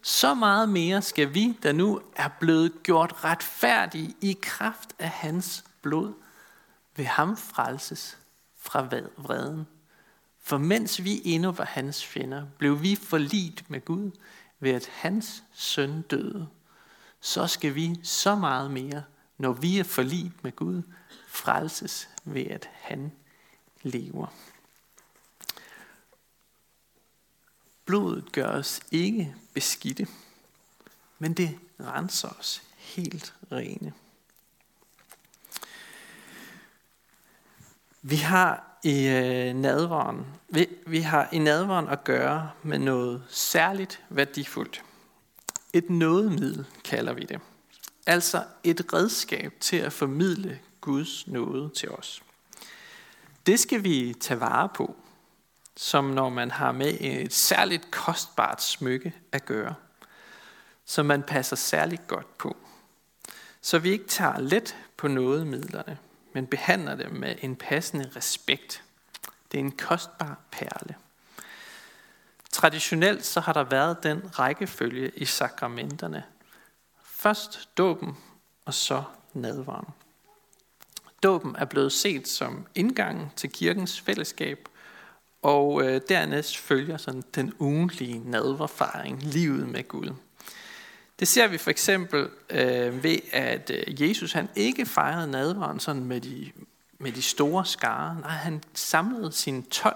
Så 0.02 0.34
meget 0.34 0.70
mere 0.70 1.02
skal 1.02 1.34
vi, 1.34 1.58
der 1.64 1.72
nu 1.72 2.02
er 2.16 2.30
blevet 2.40 2.84
gjort 2.84 3.24
retfærdige 3.24 4.16
i 4.22 4.38
kraft 4.42 4.90
af 5.00 5.10
hans 5.10 5.64
blod, 5.82 6.14
ved 6.96 7.06
ham 7.06 7.38
frelses 7.38 8.18
fra 8.58 8.88
vreden. 9.18 9.68
For 10.44 10.58
mens 10.58 11.04
vi 11.04 11.22
endnu 11.26 11.52
var 11.52 11.66
hans 11.66 12.06
fjender, 12.06 12.46
blev 12.58 12.82
vi 12.82 12.96
forlit 12.96 13.64
med 13.68 13.86
Gud 13.86 14.12
ved 14.60 14.72
at 14.72 14.90
hans 14.94 15.44
søn 15.54 16.02
døde. 16.02 16.48
Så 17.22 17.48
skal 17.48 17.76
vi 17.76 18.00
så 18.04 18.36
meget 18.36 18.72
mere, 18.72 19.04
når 19.38 19.54
vi 19.54 19.80
er 19.80 19.84
forlit 19.84 20.44
med 20.44 20.56
Gud, 20.56 20.82
frelses 21.28 22.10
ved 22.24 22.46
at 22.46 22.70
han 22.74 23.12
lever. 23.82 24.28
Blodet 27.86 28.32
gør 28.32 28.48
os 28.48 28.82
ikke 28.92 29.36
beskidte, 29.54 30.08
men 31.20 31.34
det 31.34 31.60
renser 31.80 32.30
os 32.40 32.62
helt 32.78 33.34
rene. 33.52 33.94
Vi 38.02 38.16
har 38.16 38.80
i 38.84 39.08
øh, 39.08 39.54
nadvaren, 39.54 40.26
vi, 40.50 40.68
vi 40.88 41.00
har 41.00 41.30
i 41.32 41.40
nadvaren 41.40 41.88
at 41.88 42.04
gøre 42.04 42.52
med 42.64 42.80
noget 42.80 43.24
særligt 43.30 44.04
værdifuldt. 44.10 44.84
Et 45.74 45.90
nådemiddel 45.90 46.66
kalder 46.84 47.14
vi 47.14 47.22
det. 47.22 47.40
Altså 48.06 48.44
et 48.64 48.94
redskab 48.94 49.54
til 49.60 49.78
at 49.78 49.94
formidle 49.94 50.60
Guds 50.82 51.28
nåde 51.28 51.70
til 51.76 51.92
os. 51.92 52.24
Det 53.46 53.60
skal 53.60 53.84
vi 53.84 54.14
tage 54.20 54.40
vare 54.40 54.70
på, 54.70 54.96
som 55.76 56.06
når 56.06 56.30
man 56.30 56.52
har 56.52 56.72
med 56.72 56.98
et 57.00 57.34
særligt 57.34 57.92
kostbart 57.92 58.64
smykke 58.64 59.14
at 59.32 59.46
gøre, 59.46 59.76
som 60.86 61.06
man 61.06 61.24
passer 61.24 61.56
særligt 61.56 62.08
godt 62.08 62.38
på. 62.38 62.58
Så 63.62 63.80
vi 63.80 63.90
ikke 63.90 64.08
tager 64.08 64.40
let 64.40 64.76
på 64.98 65.08
nådemidlerne, 65.08 65.98
men 66.34 66.48
behandler 66.48 66.96
dem 66.96 67.12
med 67.12 67.36
en 67.42 67.56
passende 67.56 68.12
respekt. 68.16 68.84
Det 69.52 69.58
er 69.58 69.64
en 69.64 69.78
kostbar 69.78 70.40
perle. 70.52 70.96
Traditionelt 72.52 73.26
så 73.26 73.40
har 73.40 73.54
der 73.54 73.64
været 73.64 74.04
den 74.04 74.40
rækkefølge 74.40 75.12
i 75.16 75.26
sakramenterne. 75.26 76.24
Først 77.04 77.70
dåben, 77.78 78.18
og 78.66 78.74
så 78.74 79.04
nadvaren. 79.34 79.88
Dåben 81.24 81.56
er 81.56 81.66
blevet 81.66 81.92
set 81.92 82.28
som 82.28 82.66
indgangen 82.76 83.32
til 83.36 83.52
kirkens 83.52 84.02
fællesskab, 84.02 84.70
og 85.42 85.84
øh, 85.84 86.02
dernæst 86.10 86.58
følger 86.58 86.98
sådan 86.98 87.24
den 87.36 87.54
ugentlige 87.60 88.32
nadverfaring, 88.32 89.24
livet 89.24 89.70
med 89.70 89.88
Gud. 89.88 90.14
Det 91.20 91.28
ser 91.28 91.48
vi 91.48 91.58
for 91.58 91.70
eksempel 91.70 92.30
øh, 92.50 93.04
ved, 93.04 93.18
at 93.32 93.72
øh, 93.74 94.10
Jesus 94.10 94.32
han 94.32 94.50
ikke 94.56 94.86
fejrede 94.86 95.32
nadveren 95.32 95.80
sådan 95.80 96.04
med 96.04 96.22
de, 96.22 96.52
med 96.98 97.12
de 97.12 97.22
store 97.22 97.66
skare. 97.66 98.18
Nej, 98.22 98.32
han 98.32 98.64
samlede 98.74 99.32
sine 99.32 99.62
12 99.62 99.96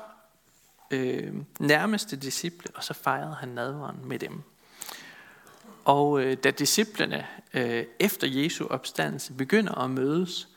øh, 0.93 1.33
nærmeste 1.59 2.15
disciple, 2.15 2.71
og 2.75 2.83
så 2.83 2.93
fejrede 2.93 3.35
han 3.35 3.49
nadveren 3.49 3.99
med 4.03 4.19
dem. 4.19 4.41
Og 5.85 6.21
øh, 6.21 6.37
da 6.43 6.51
disciplene 6.51 7.27
øh, 7.53 7.85
efter 7.99 8.27
Jesu 8.27 8.67
opstandelse 8.67 9.33
begynder 9.33 9.75
at 9.75 9.89
mødes, 9.89 10.47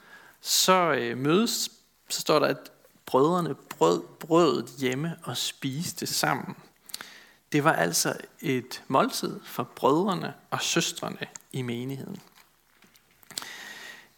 så 0.41 0.93
øh, 0.99 1.19
mødes, 1.19 1.71
så 2.09 2.21
står 2.21 2.39
der, 2.39 2.47
at 2.47 2.71
brødrene 3.07 3.55
brød 3.55 4.03
brødet 4.21 4.71
hjemme 4.79 5.17
og 5.23 5.37
spiste 5.37 6.07
sammen. 6.07 6.57
Det 7.53 7.65
var 7.65 7.73
altså 7.73 8.17
et 8.41 8.83
måltid 8.89 9.41
for 9.45 9.63
brødrene 9.63 10.35
og 10.51 10.63
søstrene 10.63 11.27
i 11.53 11.63
menigheden. 11.63 12.21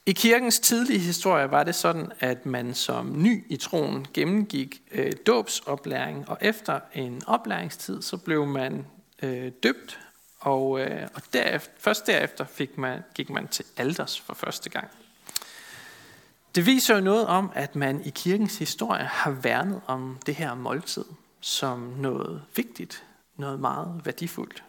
I 0.09 0.13
kirkens 0.13 0.61
tidlige 0.61 0.99
historie 0.99 1.51
var 1.51 1.65
det 1.65 1.75
sådan, 1.75 2.13
at 2.21 2.47
man 2.47 2.75
som 2.75 3.23
ny 3.23 3.45
i 3.49 3.57
troen 3.57 4.07
gennemgik 4.15 4.83
øh, 4.91 5.13
dåbsoplæring, 5.27 6.29
og 6.29 6.39
efter 6.41 6.81
en 6.95 7.23
oplæringstid, 7.27 8.03
så 8.03 8.17
blev 8.17 8.47
man 8.47 8.87
øh, 9.23 9.53
døbt, 9.63 10.01
og, 10.41 10.81
øh, 10.81 11.09
og 11.15 11.23
derefter, 11.33 11.73
først 11.79 12.07
derefter 12.07 12.45
fik 12.45 12.79
man, 12.79 13.03
gik 13.15 13.31
man 13.31 13.49
til 13.49 13.65
alders 13.77 14.21
for 14.21 14.35
første 14.35 14.71
gang. 14.71 14.89
Det 16.55 16.67
viser 16.67 16.95
jo 16.95 17.01
noget 17.01 17.27
om, 17.27 17.51
at 17.55 17.77
man 17.77 18.05
i 18.05 18.11
kirkens 18.11 18.59
historie 18.59 19.05
har 19.05 19.31
værnet 19.31 19.81
om 19.87 20.19
det 20.27 20.35
her 20.35 20.55
måltid 20.55 21.05
som 21.41 21.79
noget 21.79 22.43
vigtigt, 22.57 23.05
noget 23.37 23.61
meget 23.61 24.01
værdifuldt. 24.05 24.63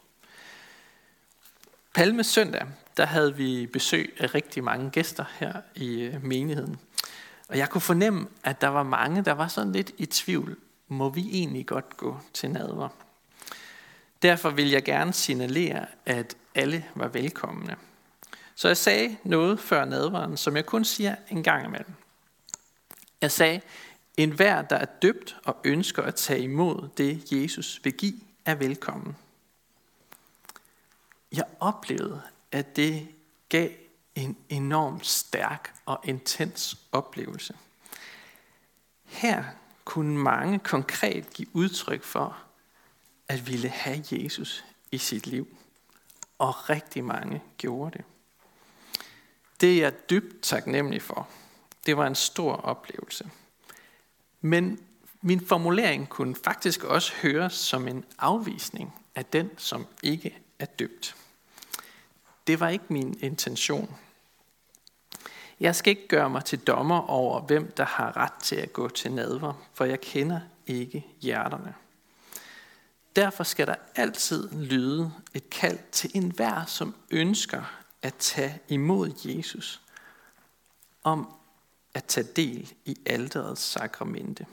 Palmesøndag, 1.93 2.65
der 2.99 3.05
havde 3.05 3.35
vi 3.35 3.67
besøg 3.67 4.15
af 4.17 4.35
rigtig 4.35 4.63
mange 4.63 4.89
gæster 4.89 5.25
her 5.39 5.61
i 5.75 6.01
øh, 6.01 6.23
menigheden. 6.23 6.79
Og 7.47 7.57
jeg 7.57 7.69
kunne 7.69 7.81
fornemme, 7.81 8.27
at 8.43 8.61
der 8.61 8.67
var 8.67 8.83
mange, 8.83 9.25
der 9.25 9.31
var 9.31 9.47
sådan 9.47 9.71
lidt 9.71 9.91
i 9.97 10.05
tvivl. 10.05 10.57
Må 10.87 11.09
vi 11.09 11.29
egentlig 11.31 11.65
godt 11.65 11.97
gå 11.97 12.17
til 12.33 12.51
nadver? 12.51 12.89
Derfor 14.21 14.49
vil 14.49 14.69
jeg 14.69 14.83
gerne 14.83 15.13
signalere, 15.13 15.85
at 16.05 16.37
alle 16.55 16.85
var 16.95 17.07
velkomne. 17.07 17.75
Så 18.55 18.67
jeg 18.67 18.77
sagde 18.77 19.17
noget 19.23 19.59
før 19.59 19.85
nadveren, 19.85 20.37
som 20.37 20.55
jeg 20.55 20.65
kun 20.65 20.85
siger 20.85 21.15
en 21.29 21.43
gang 21.43 21.65
imellem. 21.65 21.93
Jeg 23.21 23.31
sagde, 23.31 23.61
en 24.17 24.31
hver, 24.31 24.61
der 24.61 24.75
er 24.75 24.85
døbt 24.85 25.37
og 25.45 25.57
ønsker 25.63 26.03
at 26.03 26.15
tage 26.15 26.41
imod 26.41 26.89
det, 26.97 27.31
Jesus 27.31 27.79
vil 27.83 27.93
give, 27.93 28.19
er 28.45 28.55
velkommen. 28.55 29.17
Jeg 31.31 31.45
oplevede, 31.59 32.21
at 32.51 32.75
det 32.75 33.07
gav 33.49 33.69
en 34.15 34.37
enormt 34.49 35.05
stærk 35.05 35.73
og 35.85 35.99
intens 36.03 36.77
oplevelse. 36.91 37.53
Her 39.05 39.43
kunne 39.85 40.17
mange 40.17 40.59
konkret 40.59 41.33
give 41.33 41.47
udtryk 41.53 42.03
for 42.03 42.37
at 43.27 43.47
ville 43.47 43.69
have 43.69 44.03
Jesus 44.11 44.65
i 44.91 44.97
sit 44.97 45.27
liv. 45.27 45.47
Og 46.37 46.69
rigtig 46.69 47.03
mange 47.03 47.43
gjorde 47.57 47.97
det. 47.97 48.05
Det 49.61 49.73
er 49.77 49.81
jeg 49.81 50.09
dybt 50.09 50.41
taknemmelig 50.41 51.01
for. 51.01 51.27
Det 51.85 51.97
var 51.97 52.07
en 52.07 52.15
stor 52.15 52.53
oplevelse. 52.53 53.29
Men 54.41 54.79
min 55.21 55.47
formulering 55.47 56.09
kunne 56.09 56.35
faktisk 56.35 56.83
også 56.83 57.13
høres 57.21 57.53
som 57.53 57.87
en 57.87 58.05
afvisning 58.19 58.93
af 59.15 59.25
den, 59.25 59.49
som 59.57 59.87
ikke 60.03 60.37
er 60.59 60.65
døbt. 60.65 61.15
Det 62.49 62.59
var 62.59 62.69
ikke 62.69 62.85
min 62.89 63.19
intention. 63.21 63.95
Jeg 65.59 65.75
skal 65.75 65.91
ikke 65.91 66.07
gøre 66.07 66.29
mig 66.29 66.45
til 66.45 66.59
dommer 66.59 67.09
over, 67.09 67.41
hvem 67.41 67.71
der 67.77 67.85
har 67.85 68.17
ret 68.17 68.33
til 68.33 68.55
at 68.55 68.73
gå 68.73 68.89
til 68.89 69.11
nadver, 69.11 69.53
for 69.73 69.85
jeg 69.85 70.01
kender 70.01 70.39
ikke 70.67 71.05
hjerterne. 71.21 71.73
Derfor 73.15 73.43
skal 73.43 73.67
der 73.67 73.75
altid 73.95 74.51
lyde 74.51 75.11
et 75.33 75.49
kald 75.49 75.79
til 75.91 76.11
enhver, 76.13 76.65
som 76.65 76.95
ønsker 77.11 77.81
at 78.01 78.15
tage 78.15 78.59
imod 78.67 79.11
Jesus, 79.25 79.81
om 81.03 81.33
at 81.93 82.05
tage 82.05 82.27
del 82.35 82.73
i 82.85 82.97
alterets 83.05 83.61
sakramente. 83.61 84.45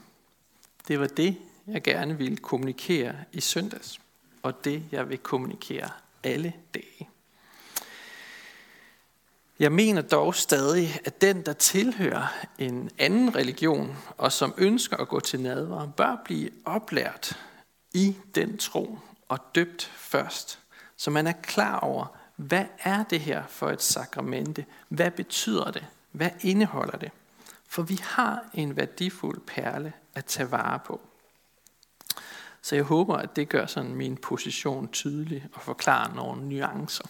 Det 0.87 0.99
var 0.99 1.07
det, 1.07 1.37
jeg 1.67 1.83
gerne 1.83 2.17
ville 2.17 2.37
kommunikere 2.37 3.15
i 3.31 3.41
søndags, 3.41 4.01
og 4.43 4.63
det, 4.63 4.83
jeg 4.91 5.09
vil 5.09 5.17
kommunikere 5.17 5.89
alle 6.23 6.53
dage. 6.73 7.09
Jeg 9.59 9.71
mener 9.71 10.01
dog 10.01 10.35
stadig, 10.35 10.99
at 11.05 11.21
den, 11.21 11.45
der 11.45 11.53
tilhører 11.53 12.27
en 12.57 12.89
anden 12.97 13.35
religion, 13.35 13.97
og 14.17 14.31
som 14.31 14.53
ønsker 14.57 14.97
at 14.97 15.07
gå 15.07 15.19
til 15.19 15.39
nadver, 15.39 15.87
bør 15.87 16.21
blive 16.25 16.49
oplært 16.65 17.39
i 17.93 18.15
den 18.35 18.57
tro 18.57 18.99
og 19.29 19.39
døbt 19.55 19.91
først, 19.95 20.59
så 20.97 21.11
man 21.11 21.27
er 21.27 21.31
klar 21.31 21.79
over, 21.79 22.05
hvad 22.35 22.65
er 22.83 23.03
det 23.03 23.19
her 23.19 23.43
for 23.47 23.69
et 23.69 23.81
sakramente? 23.81 24.65
Hvad 24.89 25.11
betyder 25.11 25.71
det? 25.71 25.85
Hvad 26.11 26.29
indeholder 26.41 26.97
det? 26.97 27.11
For 27.67 27.81
vi 27.81 27.99
har 28.03 28.49
en 28.53 28.75
værdifuld 28.75 29.39
perle 29.39 29.93
at 30.15 30.25
tage 30.25 30.51
vare 30.51 30.79
på. 30.85 31.01
Så 32.61 32.75
jeg 32.75 32.83
håber, 32.83 33.15
at 33.15 33.35
det 33.35 33.49
gør 33.49 33.65
sådan 33.65 33.95
min 33.95 34.17
position 34.17 34.87
tydelig 34.87 35.45
og 35.53 35.61
forklarer 35.61 36.13
nogle 36.13 36.49
nuancer. 36.49 37.07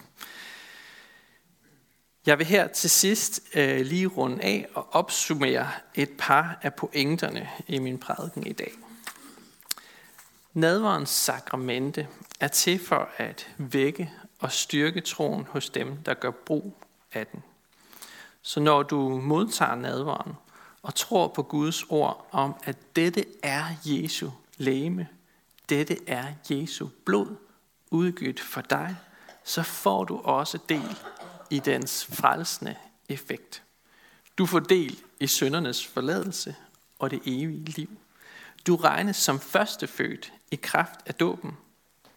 Jeg 2.28 2.38
vil 2.38 2.46
her 2.46 2.68
til 2.68 2.90
sidst 2.90 3.42
øh, 3.56 3.86
lige 3.86 4.08
runde 4.08 4.44
af 4.44 4.68
og 4.74 4.88
opsummere 4.92 5.68
et 5.96 6.10
par 6.18 6.60
af 6.62 6.74
pointerne 6.74 7.50
i 7.68 7.80
min 7.80 7.98
prædiken 7.98 8.48
i 8.48 8.54
dag. 8.54 8.72
Nadverens 10.54 11.10
sakramente 11.10 12.08
er 12.40 12.48
til 12.48 12.86
for 12.86 13.10
at 13.18 13.50
vække 13.58 14.12
og 14.40 14.52
styrke 14.52 15.02
troen 15.02 15.48
hos 15.50 15.70
dem, 15.70 15.98
der 15.98 16.14
gør 16.14 16.32
brug 16.32 16.78
af 17.14 17.28
den. 17.28 17.44
Så 18.42 18.60
når 18.60 18.84
du 18.84 19.22
modtager 19.24 19.76
nadveren 19.76 20.34
og 20.82 20.96
tror 20.96 21.28
på 21.28 21.44
Guds 21.44 21.84
ord 21.90 22.28
om, 22.32 22.56
at 22.64 22.78
dette 22.96 23.26
er 23.44 23.66
Jesu 23.86 24.30
læme, 24.58 25.08
dette 25.70 25.98
er 26.08 26.26
Jesu 26.50 26.88
blod, 27.06 27.36
udgivet 27.92 28.40
for 28.40 28.62
dig, 28.62 28.96
så 29.44 29.64
får 29.64 30.04
du 30.04 30.18
også 30.18 30.60
del 30.70 30.98
i 31.50 31.60
dens 31.60 32.06
frelsende 32.06 32.76
effekt. 33.10 33.64
Du 34.38 34.46
får 34.46 34.60
del 34.60 35.00
i 35.20 35.28
søndernes 35.28 35.88
forladelse 35.88 36.56
og 37.00 37.12
det 37.12 37.22
evige 37.26 37.66
liv. 37.66 37.90
Du 38.68 38.76
regnes 38.76 39.18
som 39.18 39.40
førstefødt 39.40 40.34
i 40.52 40.56
kraft 40.56 41.00
af 41.06 41.16
dåben, 41.16 41.58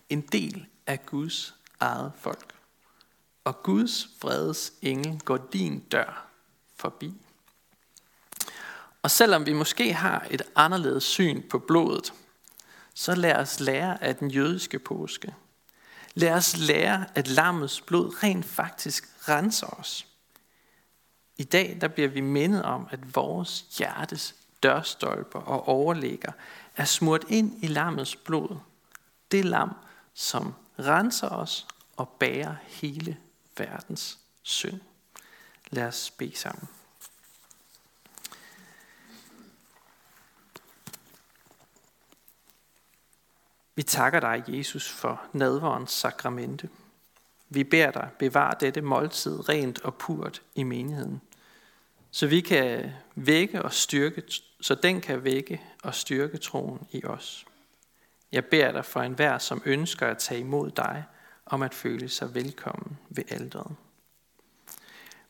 en 0.09 0.21
del 0.21 0.67
af 0.87 1.07
Guds 1.07 1.55
eget 1.81 2.13
folk. 2.19 2.55
Og 3.45 3.63
Guds 3.63 4.09
fredes 4.19 4.73
engel 4.83 5.21
går 5.21 5.37
din 5.37 5.79
dør 5.79 6.27
forbi. 6.77 7.15
Og 9.03 9.11
selvom 9.11 9.47
vi 9.47 9.53
måske 9.53 9.93
har 9.93 10.27
et 10.31 10.43
anderledes 10.57 11.05
syn 11.05 11.43
på 11.49 11.59
blodet, 11.59 12.13
så 12.95 13.15
lad 13.15 13.35
os 13.35 13.61
lære 13.61 14.05
af 14.05 14.17
den 14.17 14.31
jødiske 14.31 14.79
påske. 14.79 15.35
Lad 16.15 16.33
os 16.33 16.57
lære, 16.57 17.07
at 17.15 17.29
lammets 17.29 17.81
blod 17.81 18.23
rent 18.23 18.45
faktisk 18.45 19.29
renser 19.29 19.67
os. 19.67 20.07
I 21.37 21.45
dag 21.45 21.79
der 21.81 21.89
bliver 21.89 22.09
vi 22.09 22.21
mindet 22.21 22.63
om, 22.63 22.89
at 22.91 23.15
vores 23.15 23.65
hjertes 23.79 24.35
dørstolper 24.63 25.41
og 25.41 25.69
overlægger 25.69 26.33
er 26.77 26.85
smurt 26.85 27.25
ind 27.29 27.65
i 27.65 27.67
lammets 27.67 28.17
blod. 28.17 28.57
Det 29.31 29.45
lam, 29.45 29.71
som 30.15 30.55
renser 30.79 31.29
os 31.29 31.67
og 31.97 32.09
bærer 32.09 32.55
hele 32.67 33.17
verdens 33.59 34.19
synd. 34.43 34.81
Lad 35.71 35.87
os 35.87 36.11
bede 36.11 36.37
sammen. 36.37 36.69
Vi 43.75 43.83
takker 43.83 44.21
dig, 44.21 44.45
Jesus, 44.49 44.91
for 44.91 45.23
nadverens 45.33 45.91
sakramente. 45.91 46.69
Vi 47.49 47.65
beder 47.65 47.91
dig, 47.91 48.09
bevar 48.19 48.55
dette 48.55 48.81
måltid 48.81 49.49
rent 49.49 49.81
og 49.81 49.95
purt 49.95 50.43
i 50.55 50.63
menigheden, 50.63 51.21
så 52.11 52.27
vi 52.27 52.41
kan 52.41 52.91
vække 53.15 53.63
og 53.63 53.73
styrke, 53.73 54.23
så 54.61 54.75
den 54.75 55.01
kan 55.01 55.25
vække 55.25 55.63
og 55.83 55.95
styrke 55.95 56.39
troen 56.39 56.87
i 56.91 57.05
os. 57.05 57.47
Jeg 58.33 58.45
beder 58.45 58.73
dig 58.73 58.85
for 58.85 59.01
enhver, 59.01 59.39
som 59.39 59.63
ønsker 59.65 60.07
at 60.07 60.19
tage 60.19 60.41
imod 60.41 60.71
dig, 60.71 61.05
om 61.47 61.63
at 61.63 61.75
føle 61.75 62.09
sig 62.09 62.35
velkommen 62.35 62.99
ved 63.09 63.25
alderet. 63.33 63.77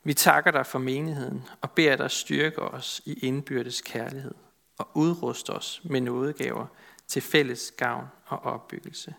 Vi 0.05 0.15
takker 0.15 0.51
dig 0.51 0.67
for 0.67 0.79
menigheden 0.79 1.49
og 1.61 1.71
beder 1.71 1.97
dig 1.97 2.11
styrke 2.11 2.63
os 2.63 3.01
i 3.05 3.13
indbyrdes 3.13 3.81
kærlighed 3.81 4.35
og 4.79 4.89
udruste 4.95 5.51
os 5.51 5.81
med 5.85 6.01
nådegaver 6.01 6.67
til 7.11 7.23
fælles 7.23 7.73
gavn 7.77 8.07
og 8.27 8.39
opbyggelse. 8.39 9.15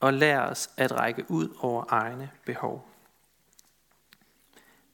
Og 0.00 0.12
lær 0.12 0.40
os 0.40 0.70
at 0.76 0.92
række 0.92 1.24
ud 1.28 1.48
over 1.60 1.84
egne 1.88 2.30
behov. 2.44 2.88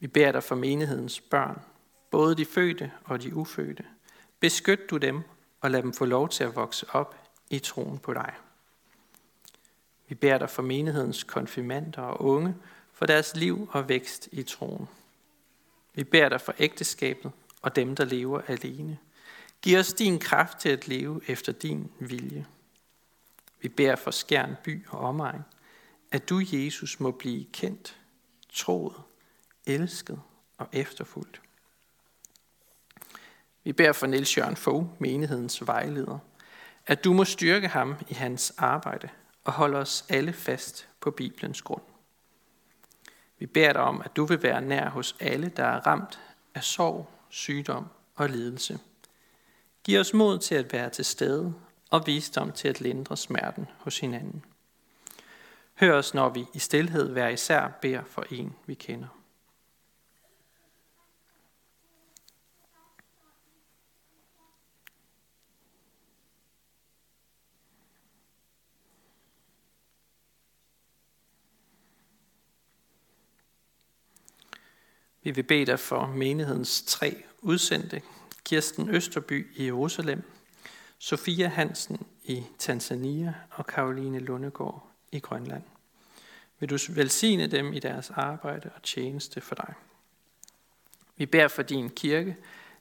Vi 0.00 0.06
beder 0.06 0.32
dig 0.32 0.42
for 0.42 0.54
menighedens 0.54 1.20
børn, 1.20 1.62
både 2.10 2.36
de 2.36 2.44
fødte 2.44 2.92
og 3.04 3.22
de 3.22 3.34
ufødte. 3.34 3.84
Beskyt 4.40 4.90
du 4.90 4.96
dem 4.96 5.22
og 5.60 5.70
lad 5.70 5.82
dem 5.82 5.92
få 5.92 6.04
lov 6.04 6.28
til 6.28 6.44
at 6.44 6.56
vokse 6.56 6.86
op 6.90 7.16
i 7.50 7.58
troen 7.58 7.98
på 7.98 8.14
dig. 8.14 8.34
Vi 10.08 10.14
beder 10.14 10.38
dig 10.38 10.50
for 10.50 10.62
menighedens 10.62 11.24
konfirmander 11.24 12.02
og 12.02 12.20
unge, 12.20 12.54
for 12.92 13.06
deres 13.06 13.36
liv 13.36 13.68
og 13.72 13.88
vækst 13.88 14.28
i 14.32 14.42
troen. 14.42 14.88
Vi 15.94 16.04
beder 16.04 16.28
dig 16.28 16.40
for 16.40 16.54
ægteskabet 16.58 17.32
og 17.62 17.76
dem, 17.76 17.96
der 17.96 18.04
lever 18.04 18.40
alene. 18.46 18.98
Giv 19.62 19.78
os 19.78 19.92
din 19.92 20.18
kraft 20.18 20.58
til 20.58 20.68
at 20.68 20.88
leve 20.88 21.20
efter 21.26 21.52
din 21.52 21.92
vilje. 22.00 22.46
Vi 23.60 23.68
beder 23.68 23.96
for 23.96 24.10
Skjern 24.10 24.56
by 24.64 24.86
og 24.86 24.98
omegn, 24.98 25.42
at 26.12 26.28
du, 26.28 26.42
Jesus, 26.52 27.00
må 27.00 27.10
blive 27.10 27.44
kendt, 27.52 28.00
troet, 28.52 28.94
elsket 29.66 30.20
og 30.58 30.68
efterfulgt. 30.72 31.40
Vi 33.64 33.72
beder 33.72 33.92
for 33.92 34.06
Niels 34.06 34.38
Jørgen 34.38 34.56
Fogh, 34.56 34.86
menighedens 34.98 35.66
vejleder, 35.66 36.18
at 36.86 37.04
du 37.04 37.12
må 37.12 37.24
styrke 37.24 37.68
ham 37.68 37.94
i 38.08 38.14
hans 38.14 38.54
arbejde 38.58 39.08
og 39.44 39.52
holde 39.52 39.78
os 39.78 40.04
alle 40.08 40.32
fast 40.32 40.88
på 41.00 41.10
Bibelens 41.10 41.62
grund. 41.62 41.82
Vi 43.38 43.46
beder 43.46 43.72
dig 43.72 43.82
om, 43.82 44.00
at 44.04 44.16
du 44.16 44.24
vil 44.24 44.42
være 44.42 44.60
nær 44.60 44.88
hos 44.88 45.16
alle, 45.20 45.48
der 45.48 45.64
er 45.64 45.86
ramt 45.86 46.20
af 46.54 46.64
sorg, 46.64 47.10
sygdom 47.28 47.86
og 48.14 48.28
lidelse. 48.28 48.78
Giv 49.86 50.00
os 50.00 50.14
mod 50.14 50.38
til 50.38 50.54
at 50.54 50.72
være 50.72 50.90
til 50.90 51.04
stede 51.04 51.54
og 51.90 52.06
visdom 52.06 52.52
til 52.52 52.68
at 52.68 52.80
lindre 52.80 53.16
smerten 53.16 53.66
hos 53.78 53.98
hinanden. 53.98 54.44
Hør 55.74 55.98
os, 55.98 56.14
når 56.14 56.28
vi 56.28 56.44
i 56.54 56.58
stilhed 56.58 57.12
hver 57.12 57.28
især 57.28 57.68
beder 57.82 58.04
for 58.04 58.24
en, 58.30 58.54
vi 58.66 58.74
kender. 58.74 59.08
Vi 75.22 75.30
vil 75.30 75.42
bede 75.42 75.66
dig 75.66 75.80
for 75.80 76.06
menighedens 76.06 76.82
tre 76.82 77.22
udsendte, 77.42 78.02
Kirsten 78.46 78.90
Østerby 78.90 79.56
i 79.56 79.64
Jerusalem, 79.64 80.22
Sofia 80.98 81.48
Hansen 81.48 82.06
i 82.24 82.44
Tanzania 82.58 83.34
og 83.50 83.66
Karoline 83.66 84.18
Lundegård 84.18 84.90
i 85.12 85.18
Grønland. 85.18 85.62
Vil 86.58 86.70
du 86.70 86.78
velsigne 86.88 87.46
dem 87.46 87.72
i 87.72 87.78
deres 87.78 88.10
arbejde 88.10 88.70
og 88.76 88.82
tjeneste 88.82 89.40
for 89.40 89.54
dig. 89.54 89.74
Vi 91.16 91.26
beder 91.26 91.48
for 91.48 91.62
din 91.62 91.90
kirke, 91.90 92.36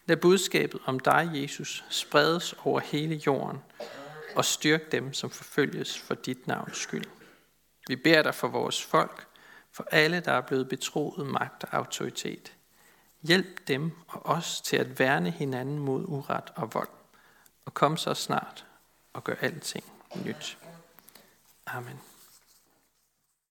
lad 0.06 0.18
budskabet 0.18 0.82
om 0.86 1.00
dig, 1.00 1.30
Jesus, 1.34 1.86
spredes 1.90 2.56
over 2.64 2.80
hele 2.80 3.16
jorden 3.16 3.60
og 4.36 4.46
styrk 4.46 4.92
dem, 4.92 5.14
som 5.14 5.30
forfølges 5.30 6.00
for 6.00 6.16
dit 6.16 6.48
navns 6.48 6.78
skyld. 6.78 7.06
Vi 7.88 7.96
beder 7.96 8.22
dig 8.22 8.36
for 8.36 8.48
vores 8.48 8.84
folk, 8.84 9.28
for 9.72 9.88
alle, 9.92 10.20
der 10.20 10.32
er 10.32 10.42
blevet 10.42 10.70
betroet 10.70 11.28
magt 11.28 11.64
og 11.64 11.74
autoritet. 11.74 12.55
Hjælp 13.28 13.68
dem 13.68 13.92
og 14.08 14.26
os 14.26 14.62
til 14.62 14.78
at 14.78 15.00
værne 15.00 15.32
hinanden 15.32 15.80
mod 15.80 16.06
uret 16.08 16.52
og 16.56 16.74
vold, 16.74 16.90
og 17.66 17.74
kom 17.74 17.98
så 17.98 18.14
snart 18.14 18.66
og 19.14 19.24
gør 19.24 19.36
alting 19.42 19.86
nyt. 20.26 20.58
Amen. 21.66 22.00